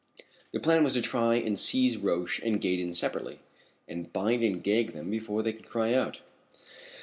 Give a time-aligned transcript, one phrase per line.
[0.51, 3.37] The plan was to try and seize Roch and Gaydon separately
[3.87, 6.21] and bind and gag them before they could cry out.